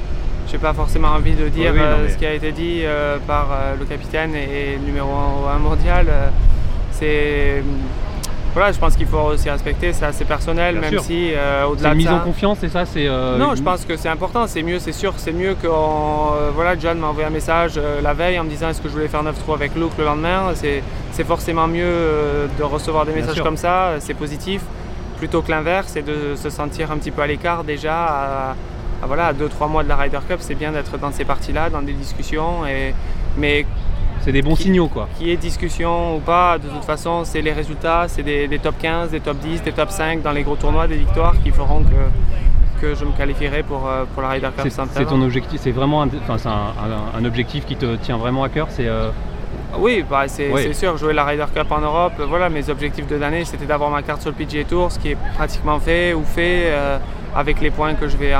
[0.51, 3.49] j'ai pas forcément envie de dire euh, ce qui a été dit euh, par
[3.79, 5.11] le capitaine et, le numéro
[5.47, 6.07] 1 mondial.
[6.91, 7.63] c'est
[8.59, 11.31] voilà, je pense qu'il faut aussi respecter, c'est assez personnel, même si
[11.69, 14.63] au-delà de mise en confiance, c'est ça c'est Non, je pense que c'est important, c'est
[14.63, 15.69] mieux, c'est sûr, c'est mieux que.
[16.55, 19.09] voilà, John m'a envoyé un message la veille en me disant est-ce que je voulais
[19.09, 20.53] faire 9-3 avec Luke le lendemain?
[20.55, 24.61] C'est forcément mieux de recevoir des messages comme ça, c'est positif
[25.19, 28.55] plutôt que l'inverse et de se sentir un petit peu à l'écart déjà
[29.03, 30.39] à, voilà, à 2-3 mois de la Ryder Cup.
[30.41, 32.67] C'est bien d'être dans ces parties-là, dans des discussions.
[32.67, 32.95] Et,
[33.37, 33.67] mais
[34.21, 35.09] c'est des bons signaux quoi.
[35.17, 38.77] Qu'il y ait discussion ou pas, de toute façon, c'est les résultats, c'est des, top
[38.81, 41.83] 15, des top 10, des top 5 dans les gros tournois, des victoires qui feront
[41.83, 44.69] que, que je me qualifierai pour, euh, pour la Ryder Cup.
[44.93, 48.69] C'est ton objectif, c'est vraiment un, un, objectif qui te tient vraiment à cœur.
[48.71, 49.11] C'est euh,
[49.79, 53.45] oui, bah, c'est sûr, jouer la Ryder Cup en Europe, voilà, mes objectifs de l'année,
[53.45, 56.65] c'était d'avoir ma carte sur le PGA Tour, ce qui est pratiquement fait ou fait
[56.67, 56.99] euh,
[57.37, 58.33] avec les points que je vais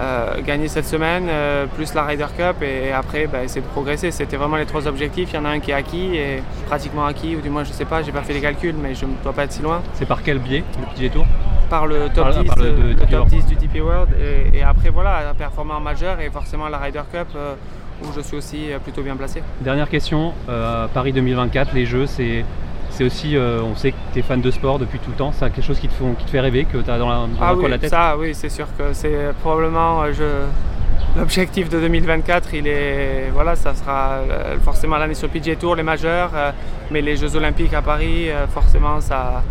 [0.00, 4.10] euh, gagner cette semaine, euh, plus la Ryder Cup, et, après, bah, essayer de progresser.
[4.10, 5.30] C'était vraiment les trois objectifs.
[5.32, 7.72] Il y en a un qui est acquis, et pratiquement acquis, ou du moins, je
[7.72, 9.82] sais pas, j'ai pas fait les calculs, mais je ne dois pas être si loin.
[9.94, 11.26] C'est par quel biais, le PGA Tour
[11.68, 12.26] par le top,
[13.28, 14.08] 10, du DP World,
[14.54, 17.28] et, après, voilà, performance majeure, et forcément la Ryder Cup
[18.02, 19.42] où je suis aussi euh, plutôt bien placé.
[19.60, 22.44] Dernière question, euh, Paris 2024, les Jeux, c'est
[22.90, 25.32] c'est aussi, euh, on sait que tu es fan de sport depuis tout le temps,
[25.32, 27.28] c'est quelque chose qui te, qui te fait rêver, que tu as dans la, dans
[27.40, 30.02] ah oui, la tête Ça, oui, c'est sûr que c'est probablement
[31.16, 32.54] l'objectif de 2024.
[32.54, 34.20] Il est, voilà, ça sera
[34.64, 36.30] forcément l'année sur PGA Tour, les majeurs,
[36.90, 39.42] mais les Jeux Olympiques à Paris, forcément, ça,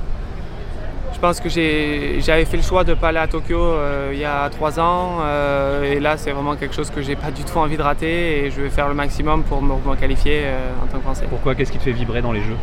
[1.18, 4.20] je pense que j'avais fait le choix de ne pas aller à Tokyo euh, il
[4.20, 7.44] y a trois ans euh, et là c'est vraiment quelque chose que j'ai pas du
[7.44, 10.86] tout envie de rater et je vais faire le maximum pour me, qualifier euh, en
[10.86, 11.26] tant que Français.
[11.28, 11.56] Pourquoi?
[11.56, 12.58] Qu'est-ce qui te fait vibrer dans les Jeux?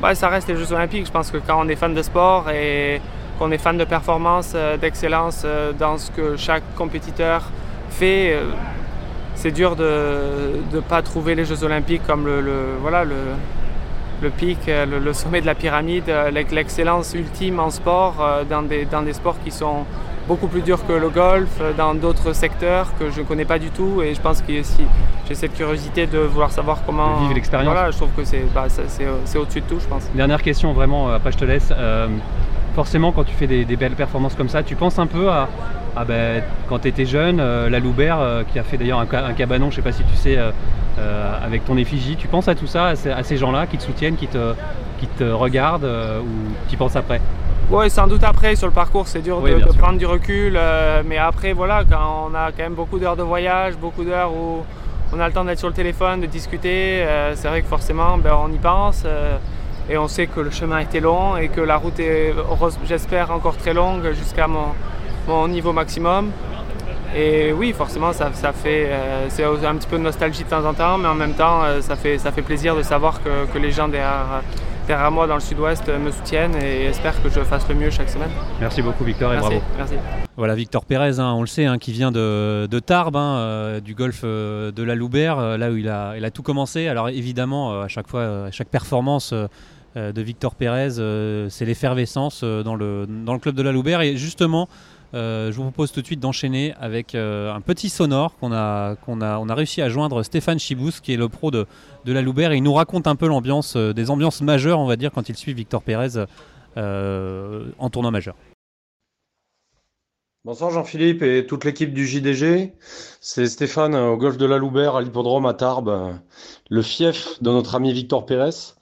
[0.00, 1.06] Bah, Ça reste les Jeux Olympiques.
[1.06, 3.00] Je pense que quand on est fan de sport et
[3.38, 5.46] qu'on est fan de performance, d'excellence
[5.78, 7.42] dans ce que chaque compétiteur
[7.90, 8.36] fait,
[9.36, 13.14] c'est dur de ne pas trouver les Jeux Olympiques comme le, voilà, le,
[14.22, 18.62] le pic, euh, le, sommet de la pyramide, euh, l'excellence ultime en sport, euh, dans
[18.62, 19.84] des, dans des sports qui sont
[20.28, 23.70] beaucoup plus durs que le golf, dans d'autres secteurs que je ne connais pas du
[23.70, 24.02] tout.
[24.02, 24.82] Et je pense que si
[25.26, 27.16] j'ai cette curiosité de vouloir savoir comment.
[27.22, 27.72] Vivre l'expérience.
[27.72, 30.08] Voilà, je trouve que c'est bah, au-dessus de tout, je pense.
[30.14, 31.72] Dernière question, vraiment, après je te laisse.
[32.74, 35.48] forcément, quand tu fais des, belles performances comme ça, tu penses un peu à,
[36.06, 39.80] ben, quand tu étais jeune, la Loubert, qui a fait d'ailleurs un, un, cabanon, je
[39.80, 40.38] ne sais pas si tu sais,
[40.98, 42.16] euh, avec ton effigie.
[42.16, 44.54] Tu penses à tout ça, à ces, gens-là qui te soutiennent, qui te,
[44.98, 46.26] qui te regardent euh, ou
[46.68, 47.20] tu penses après?
[47.70, 48.56] Oui, sans doute après.
[48.56, 50.54] Sur le parcours, c'est dur de, prendre du recul.
[50.56, 54.32] Euh, mais après, voilà, quand on a quand même beaucoup d'heures de voyage, beaucoup d'heures
[54.32, 54.62] où
[55.12, 57.04] on a le temps d'être sur le téléphone, de discuter,
[57.34, 59.06] c'est vrai que forcément, ben, on y pense.
[59.88, 62.34] et on sait que le chemin était long et que la route est,
[62.84, 64.66] j'espère, encore très longue jusqu'à mon,
[65.26, 66.30] mon niveau maximum.
[67.16, 70.74] Et oui, forcément, ça, fait euh, c'est un petit peu de nostalgie de temps en
[70.74, 73.70] temps, mais en même temps, euh, ça, fait, ça fait plaisir de savoir que, les
[73.70, 74.42] gens derrière,
[74.88, 78.08] derrière, moi dans le sud-ouest me soutiennent et espèrent que je fasse le mieux chaque
[78.08, 78.30] semaine.
[78.58, 79.62] Merci beaucoup Victor et bravo.
[79.76, 79.94] Merci.
[80.36, 83.94] Voilà Victor Pérez, hein, on le sait, hein, qui vient de, Tarbes, hein, euh, du
[83.94, 86.88] golfe de la Loubert, là où il a, il a tout commencé.
[86.88, 89.34] Alors évidemment, à chaque fois, à chaque performance
[89.94, 90.90] de Victor Pérez,
[91.50, 94.00] c'est l'effervescence dans, le, dans le club de la Loubert.
[94.00, 94.68] Et justement,
[95.12, 98.96] je vous propose tout de suite d'enchaîner avec un petit sonore qu'on a,
[99.54, 101.66] réussi à joindre Stéphane Chibous, qui est le pro de,
[102.04, 104.96] de la Loubert, et il nous raconte un peu l'ambiance, des ambiances majeures, on va
[104.96, 106.24] dire, quand il suit Victor Pérez
[106.76, 108.34] en tournoi majeur.
[110.44, 112.72] Bonsoir Jean-Philippe et toute l'équipe du JDG.
[113.20, 116.18] C'est Stéphane au golf de la Loubert à l'hippodrome à Tarbes,
[116.70, 118.74] le fief de notre ami Victor Pérez.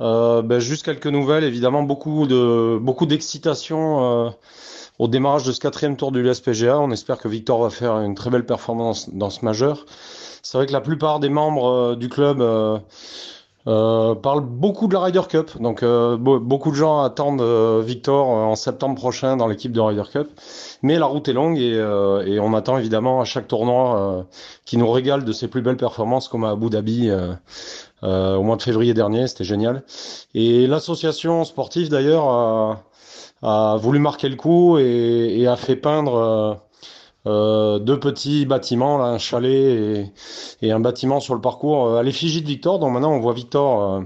[0.00, 4.30] Euh, ben, juste quelques nouvelles, évidemment beaucoup de beaucoup d'excitation euh,
[4.98, 6.78] au démarrage de ce quatrième tour du SPGA.
[6.78, 9.86] On espère que Victor va faire une très belle performance dans ce majeur.
[10.42, 12.42] C'est vrai que la plupart des membres euh, du club
[13.68, 15.50] euh, parle beaucoup de la Ryder Cup.
[15.60, 20.04] Donc euh, beaucoup de gens attendent euh, Victor en septembre prochain dans l'équipe de Ryder
[20.10, 20.28] Cup.
[20.82, 24.26] Mais la route est longue et, et on attend évidemment à chaque tournoi
[24.64, 27.10] qui nous régale de ses plus belles performances comme à Abu Dhabi
[28.02, 29.26] au mois de février dernier.
[29.26, 29.82] C'était génial.
[30.34, 32.78] Et l'association sportive d'ailleurs
[33.42, 36.60] a, voulu marquer le coup et, a fait peindre
[37.28, 40.10] euh, deux petits bâtiments, un chalet
[40.62, 42.78] et, un bâtiment sur le parcours euh, à l'effigie de Victor.
[42.78, 44.00] Donc maintenant, on voit Victor euh,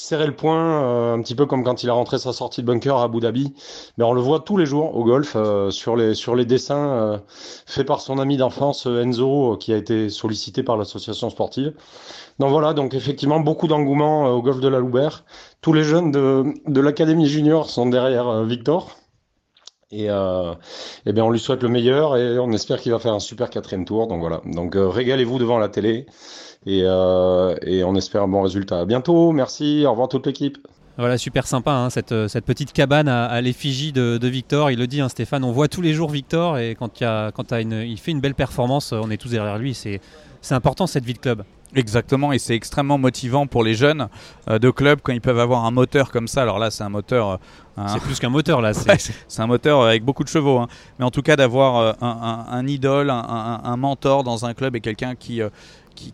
[0.00, 2.96] serrer le point, un petit peu comme quand il a rentré sa sortie de bunker
[2.96, 3.52] à Abu Dhabi.
[3.98, 5.36] Mais on le voit tous les jours au golf
[5.70, 7.20] sur les sur les dessins
[7.66, 11.74] faits par son ami d'enfance Enzo, qui a été sollicité par l'association sportive.
[12.38, 15.24] Donc voilà, donc effectivement beaucoup d'engouement au golf de la Loubert.
[15.60, 18.99] Tous les jeunes de l'académie junior sont derrière Victor.
[19.92, 20.54] Et, euh,
[21.06, 23.50] eh bien, on lui souhaite le meilleur et on espère qu'il va faire un super
[23.50, 24.06] quatrième tour.
[24.06, 24.40] Donc voilà.
[24.46, 26.06] Donc euh, régalez-vous devant la télé
[26.66, 28.80] et, euh, et, on espère un bon résultat.
[28.80, 29.32] À bientôt.
[29.32, 29.84] Merci.
[29.86, 30.58] Au revoir toute l'équipe.
[31.00, 34.70] Voilà, super sympa, hein, cette, cette, petite cabane à, l'effigie de, de, Victor.
[34.70, 37.06] Il le dit, hein, Stéphane, on voit tous les jours Victor et quand, il, y
[37.06, 39.74] a, quand une, il fait une belle performance, on est tous derrière lui.
[39.74, 40.00] C'est
[40.50, 41.42] important cette vie de club.
[41.74, 44.08] Exactement, et c'est extrêmement motivant pour les jeunes
[44.48, 46.42] euh, de club quand ils peuvent avoir un moteur comme ça.
[46.42, 47.38] Alors là, c'est un moteur.
[47.78, 48.72] Euh, c'est plus qu'un moteur là.
[49.28, 50.58] C'est un moteur avec beaucoup de chevaux.
[50.58, 50.66] Hein.
[50.98, 55.14] Mais en tout cas, d'avoir euh, un, idole, un, mentor dans un club et quelqu'un
[55.14, 55.40] qui,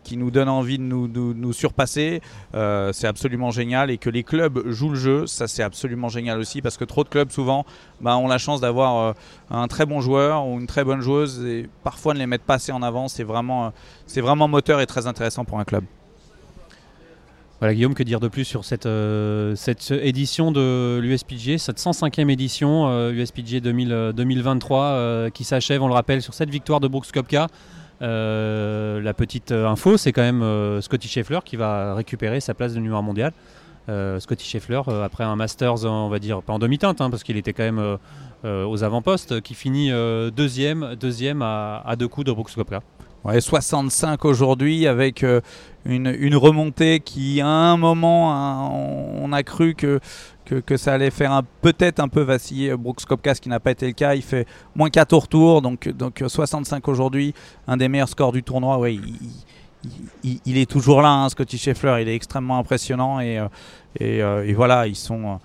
[0.03, 2.21] qui, nous donne envie de nous, surpasser,
[2.55, 3.89] euh, c'est absolument génial.
[3.91, 7.03] Et que les clubs jouent le jeu, ça c'est absolument génial aussi, parce que trop
[7.03, 7.65] de clubs souvent
[8.01, 9.13] bah, ont la chance d'avoir euh,
[9.49, 12.55] un très bon joueur ou une très bonne joueuse, et parfois ne les mettent pas
[12.55, 13.07] assez en avant.
[13.07, 13.71] C'est vraiment,
[14.05, 15.83] c'est vraiment moteur et très intéressant pour un club.
[17.59, 22.29] Voilà Guillaume, que dire de plus sur cette, euh, cette édition de l'USPG, cette 105e
[22.29, 27.47] édition USPG 2023 qui s'achève, on le rappelle, sur cette victoire de Brooks Kopka.
[28.01, 32.53] Euh, la petite euh, info, c'est quand même euh, Scotty Scheffler qui va récupérer sa
[32.53, 33.33] place de numéro mondial.
[34.19, 37.53] Scotty Scheffler, après un Masters, on va dire, pas en demi-teinte, hein, parce qu'il était
[37.53, 37.97] quand même
[38.43, 39.91] aux avant-postes, qui finit
[40.35, 40.83] deuxième,
[41.41, 42.81] à, deux coups de Brooks Koepka.
[43.27, 45.25] Ouais, 65 aujourd'hui avec
[45.85, 48.73] une, remontée qui à un moment
[49.21, 49.99] on a cru que,
[50.45, 53.85] que, ça allait faire peut-être un peu vaciller Brooks Kopka, ce qui n'a pas été
[53.85, 54.15] le cas.
[54.15, 57.33] Il fait moins 4 au retour, donc, donc 65 aujourd'hui,
[57.67, 58.89] un des meilleurs scores du tournoi.
[60.23, 63.47] Il, est toujours là, hein, Scotty Scheffler, il est extrêmement impressionnant et, euh,
[64.01, 65.39] euh, et, voilà, ils sont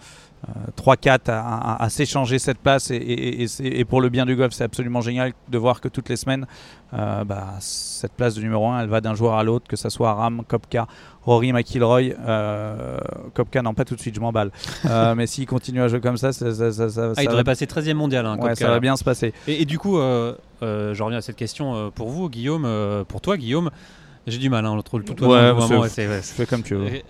[0.77, 1.41] 3-4 euh,
[1.79, 5.59] à, s'échanger cette place et, et, pour le bien du golf, c'est absolument génial de
[5.59, 6.47] voir que toutes les semaines,
[6.93, 10.13] bah, cette place de numéro 1, elle va d'un joueur à l'autre, que ce soit
[10.15, 10.87] Ram, Kopka
[11.25, 12.99] Rory McIlroy, euh,
[13.35, 14.51] Kopka, non pas tout de suite, je m'emballe.
[14.87, 18.27] Euh, mais s'il continue à jouer comme ça, ça, ah, il devrait passer 13e mondial.
[18.27, 19.33] Hein, ça va bien se passer.
[19.47, 22.67] Et, du coup, euh, euh, je reviens à cette question pour vous, Guillaume,
[23.07, 23.71] pour toi, Guillaume.
[24.27, 25.83] J'ai du mal, hein, entre le tout ouais, moment.
[25.85, 27.03] Fais comme tu veux.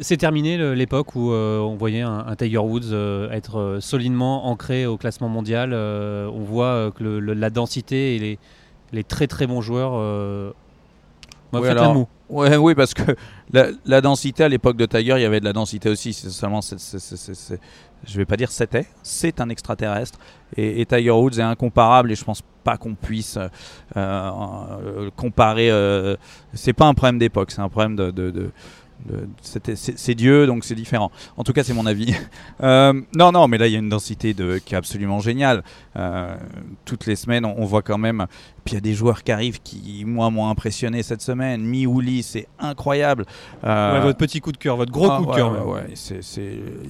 [0.00, 2.92] C'est terminé l'époque où on voyait un, Tiger Woods
[3.32, 5.72] être solidement ancré au classement mondial.
[5.74, 8.38] on voit que la densité et les,
[8.92, 9.92] les, très très bons joueurs.
[11.52, 12.06] oui, alors.
[12.30, 13.02] Ouais, oui, parce que
[13.84, 16.12] la, densité à l'époque de Tiger, il y avait de la densité aussi.
[16.12, 16.76] C'est seulement, c
[18.06, 20.18] je vais pas dire c'était, c'est un extraterrestre.
[20.56, 23.48] Et, Tiger Woods est incomparable et je pense pas qu'on puisse euh,
[23.96, 25.70] euh, comparer.
[25.70, 26.16] Euh,
[26.54, 28.50] c'est pas un problème d'époque, c'est un problème de
[29.42, 31.10] c'est Dieu, donc c'est différent.
[31.36, 32.14] En tout cas, c'est mon avis.
[32.62, 35.62] Euh, non, non, mais là, il y a une densité de, qui est absolument géniale.
[35.96, 36.36] Euh,
[36.84, 38.26] toutes les semaines, on, voit quand même.
[38.64, 41.62] Puis il y a des joueurs qui arrivent qui, moi, m'ont impressionné cette semaine.
[41.62, 43.24] Miouli, c'est incroyable.
[43.64, 45.66] Euh, votre petit coup de cœur, votre gros ah, coup de cœur.
[45.66, 45.86] Ouais,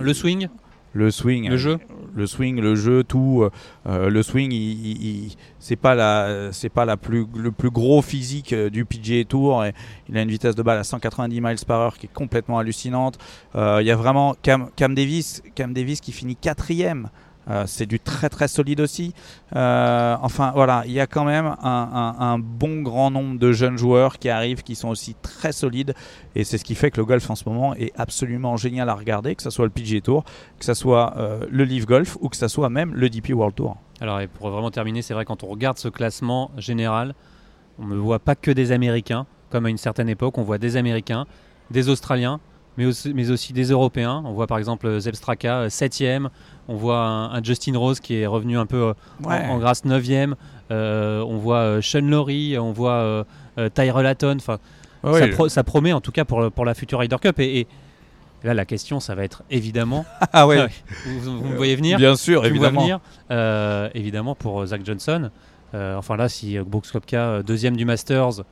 [0.00, 0.48] Le swing?
[0.92, 1.78] Le swing, le jeu,
[2.14, 3.42] le swing, le jeu, tout.
[3.42, 3.50] Euh,
[3.86, 8.52] euh, le swing, il, c'est pas la, c'est pas la plus, le plus gros physique
[8.52, 9.64] euh, du PGA Tour.
[9.64, 9.72] Et
[10.08, 13.18] il a une vitesse de balle à 190 miles par heure qui est complètement hallucinante.
[13.54, 17.08] Il y a vraiment Cam, Davis, Cam Davis qui finit quatrième
[17.50, 19.12] Euh, c'est du très très solide aussi.
[19.56, 24.18] Euh, enfin voilà, il y a quand même un, bon grand nombre de jeunes joueurs
[24.18, 25.94] qui arrivent, qui sont aussi très solides.
[26.36, 28.94] Et c'est ce qui fait que le golf en ce moment est absolument génial à
[28.94, 30.24] regarder, que ce soit le PGA Tour,
[30.58, 33.56] que ce soit euh, le Leaf Golf ou que ce soit même le DP World
[33.56, 33.76] Tour.
[34.00, 37.14] Alors, et pour vraiment terminer, c'est vrai, quand on regarde ce classement général,
[37.78, 40.76] on ne voit pas que des Américains, comme à une certaine époque, on voit des
[40.76, 41.26] Américains,
[41.70, 42.40] des Australiens,
[42.76, 44.22] mais aussi, mais aussi des Européens.
[44.24, 46.28] On voit par exemple Zeb Straka, 7ème,
[46.68, 48.92] on voit un, un Justin Rose qui est revenu un peu euh,
[49.24, 50.34] en, en grâce 9ème,
[50.72, 53.24] Euh, on voit euh, Sean Laurie, on voit euh,
[53.58, 54.58] euh, Tyrell Hatton, enfin,
[55.18, 57.40] ça, le- pro- ça promet en tout cas pour, pour la future Ryder Cup.
[57.40, 57.66] Et, et
[58.44, 60.68] là, la question, ça va être évidemment, Ah ouais,
[61.06, 62.80] vous, vous me voyez venir bien sûr, tu me vois évidemment.
[62.82, 63.00] venir,
[63.32, 65.30] euh, évidemment pour euh, Zach Johnson.
[65.74, 68.42] Euh, enfin là, si euh, Brooks Koepka, euh, deuxième du Masters,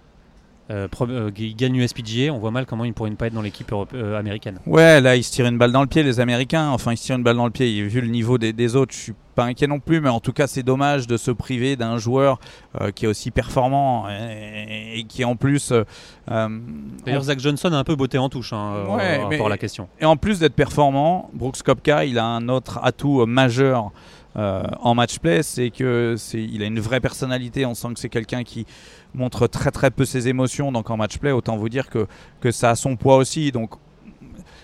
[0.70, 3.33] euh, pre- euh, il gagne l'USPGA, on voit mal comment il pourrait ne pas être
[3.35, 4.59] dans l'équipe euh, américaine.
[4.66, 6.68] Ouais, là, ils se tirent une balle dans le pied, les Américains.
[6.70, 7.83] Enfin, ils se tirent une balle dans le pied.
[7.83, 10.00] Vu le niveau des, des autres, je suis pas inquiet non plus.
[10.00, 12.38] Mais en tout cas, c'est dommage de se priver d'un joueur
[12.81, 15.72] euh, qui est aussi performant et, et qui, en plus.
[16.26, 19.50] D'ailleurs, Zach Johnson a un peu botté en touche hein, Ouais, par mais- rapport à
[19.50, 19.88] la question.
[20.00, 23.90] Et en plus d'être performant, Brooks Kopka, il a un autre atout majeur
[24.38, 27.66] euh, en match play, c'est que il a une vraie personnalité.
[27.66, 28.66] On sent que c'est quelqu'un qui
[29.14, 30.70] montre très très peu ses émotions.
[30.70, 32.07] Donc en match play, autant vous dire que
[32.40, 33.51] que ça a son poids aussi.
[33.51, 33.72] Donc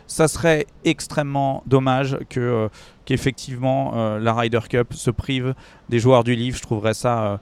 [0.07, 2.69] ça serait extrêmement dommage que euh,
[3.05, 5.55] qu'effectivement euh, la Ryder Cup se prive
[5.89, 6.57] des joueurs du livre.
[6.57, 7.41] Je trouverais ça,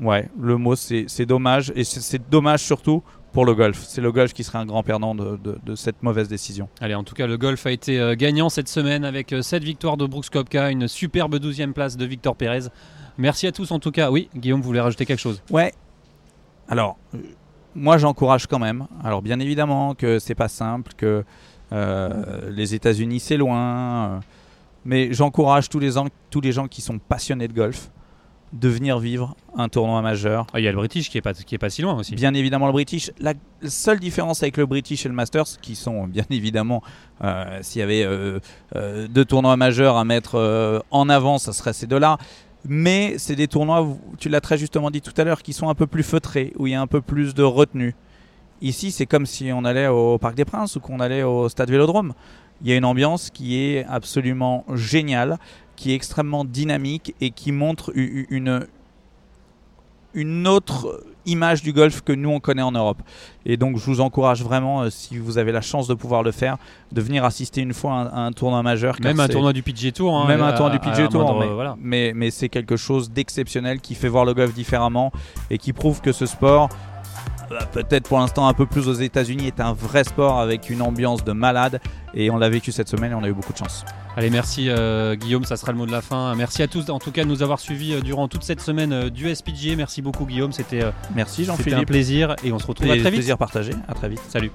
[0.00, 3.02] ouais, le mot c'est dommage et c'est dommage surtout
[3.38, 3.84] pour le golf.
[3.86, 6.68] C'est le golf qui serait un grand perdant de- de- de cette mauvaise décision.
[6.80, 9.62] Allez, en tout cas, le golf a été euh, gagnant cette semaine avec euh, cette
[9.62, 12.62] victoire de Brooks Koepka, une superbe 12e place de Victor Pérez.
[13.16, 14.10] Merci à tous en tout cas.
[14.10, 15.40] Oui, Guillaume, vous voulez rajouter quelque chose?
[15.52, 15.72] Ouais.
[16.68, 17.18] Alors, euh,
[17.76, 18.88] moi j'encourage quand même.
[19.04, 21.22] Alors, bien évidemment que c'est pas simple, que
[21.72, 24.18] euh, les États-Unis c'est loin, euh,
[24.84, 25.92] mais j'encourage tous les,
[26.30, 27.90] tous les gens qui sont passionnés de golf
[28.52, 30.46] de venir vivre un tournoi majeur.
[30.52, 32.14] Ah, Il y a le British qui est pas, qui est pas si loin aussi.
[32.14, 33.10] Bien évidemment le British.
[33.18, 33.34] La
[33.66, 36.82] seule différence avec le British et le Masters, qui sont bien évidemment,
[37.22, 38.40] euh, s'il y avait euh,
[38.76, 42.18] euh, deux tournois majeurs à mettre euh, en avant, ça serait ces deux-là.
[42.64, 43.86] Mais c'est des tournois,
[44.18, 46.66] tu l'as très justement dit tout à l'heure, qui sont un peu plus feutrés, où
[46.66, 47.94] il y a un peu plus de retenue.
[48.60, 51.70] Ici, c'est comme si on allait au Parc des Princes ou qu'on allait au Stade
[51.70, 52.14] Vélodrome.
[52.60, 55.38] Il y a une ambiance qui est absolument géniale,
[55.78, 58.66] qui est extrêmement dynamique et qui montre une,
[60.14, 62.98] une autre image du golf que nous on connaît en Europe.
[63.44, 66.32] Et donc je vous encourage vraiment, euh, si vous avez la chance de pouvoir le
[66.32, 66.56] faire,
[66.90, 68.96] de venir assister une fois à un, à un tournoi majeur.
[69.02, 70.16] Même un tournoi du PGA Tour.
[70.16, 71.76] hein, même un tournoi du PGA Tour, moindre- mais, voilà.
[71.80, 75.12] mais, mais c'est quelque chose d'exceptionnel qui fait voir le golf différemment
[75.50, 76.70] et qui prouve que ce sport,
[77.72, 81.24] peut-être pour l'instant un peu plus aux États-Unis, est un vrai sport avec une ambiance
[81.24, 81.80] de malade.
[82.14, 83.84] Et on l'a vécu cette semaine et on a eu beaucoup de chance.
[84.16, 86.34] Allez, merci euh, Guillaume, ça sera le mot de la fin.
[86.34, 88.92] Merci à tous en tout cas de nous avoir suivis euh, durant toute cette semaine
[88.92, 89.76] euh, du SPGA.
[89.76, 93.20] Merci beaucoup Guillaume, c'était euh, Merci un plaisir et on se retrouve à très vite.
[93.20, 93.72] Plaisir partagé.
[93.86, 94.20] À très vite.
[94.28, 94.50] Salut.